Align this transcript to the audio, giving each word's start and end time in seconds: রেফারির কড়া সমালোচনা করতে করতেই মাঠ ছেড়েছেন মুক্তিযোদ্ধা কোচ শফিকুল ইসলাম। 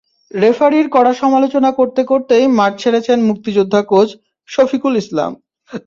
রেফারির 0.31 0.87
কড়া 0.95 1.13
সমালোচনা 1.13 1.69
করতে 1.79 2.01
করতেই 2.03 2.45
মাঠ 2.57 2.73
ছেড়েছেন 2.81 3.17
মুক্তিযোদ্ধা 3.29 3.81
কোচ 3.91 4.09
শফিকুল 4.49 4.93
ইসলাম। 5.01 5.31